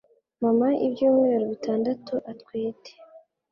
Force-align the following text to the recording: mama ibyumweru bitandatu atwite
mama 0.43 0.67
ibyumweru 0.87 1.43
bitandatu 1.51 2.13
atwite 2.31 2.91